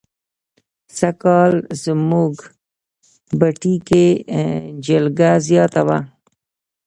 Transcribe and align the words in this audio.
سږ 0.97 1.15
کال 1.21 1.53
زموږ 1.83 2.33
پټي 3.39 3.75
کې 3.87 4.05
جلگه 4.85 5.31
زیاته 5.47 5.81
وه. 5.87 5.99